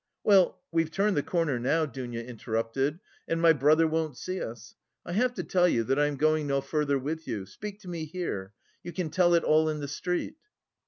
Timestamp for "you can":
8.81-9.11